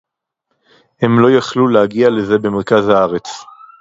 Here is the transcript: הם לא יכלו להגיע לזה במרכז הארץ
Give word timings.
הם 1.01 1.19
לא 1.21 1.31
יכלו 1.37 1.67
להגיע 1.67 2.09
לזה 2.09 2.37
במרכז 2.37 2.87
הארץ 2.89 3.29